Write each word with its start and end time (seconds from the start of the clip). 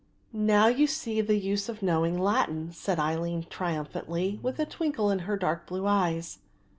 "Now 0.33 0.65
you 0.65 0.87
see 0.87 1.21
the 1.21 1.37
use 1.37 1.69
of 1.69 1.83
knowing 1.83 2.17
Latin," 2.17 2.71
said 2.73 2.97
Aline 2.97 3.45
triumphantly, 3.51 4.39
with 4.41 4.57
a 4.57 4.65
twinkle 4.65 5.11
in 5.11 5.19
her 5.29 5.37
dark 5.37 5.67
blue 5.67 5.85
eyes. 5.85 6.39